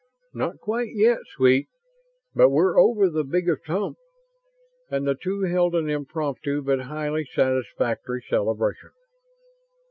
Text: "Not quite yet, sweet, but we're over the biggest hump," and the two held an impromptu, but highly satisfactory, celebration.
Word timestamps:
"Not 0.33 0.57
quite 0.57 0.95
yet, 0.95 1.19
sweet, 1.35 1.67
but 2.33 2.49
we're 2.49 2.75
over 2.75 3.07
the 3.07 3.23
biggest 3.23 3.67
hump," 3.67 3.97
and 4.89 5.05
the 5.05 5.13
two 5.13 5.41
held 5.41 5.75
an 5.75 5.87
impromptu, 5.91 6.63
but 6.63 6.79
highly 6.81 7.23
satisfactory, 7.23 8.23
celebration. 8.27 8.89